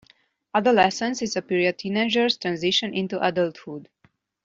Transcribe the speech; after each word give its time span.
Adolescence 0.55 1.21
is 1.21 1.35
a 1.35 1.43
period 1.43 1.77
teenagers 1.77 2.35
transition 2.35 2.91
into 2.91 3.23
adulthood. 3.23 3.87